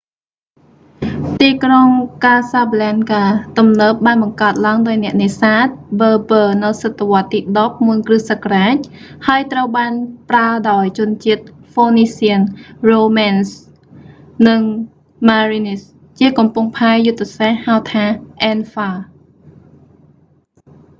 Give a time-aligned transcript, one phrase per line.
[1.39, 1.89] ទីក្រុង
[2.23, 3.23] casablanca
[3.57, 5.67] ទំនើបបានបង្កើតឡើងដោយអ្នកនេសាទ
[5.99, 8.31] berber នៅសតវត្សរ៍ទី 10 មុន គ.ស.
[9.27, 9.91] ហើយត្រូវបាន
[10.29, 11.43] ប្រើដោយជនជាតិ
[11.73, 12.45] phoenicians
[12.89, 13.47] romans
[14.53, 14.65] and
[15.27, 15.83] merenids
[16.19, 18.03] ជាកំពង់ផែយុទ្ធសាស្ត្រ ហៅថា
[18.51, 18.89] anfa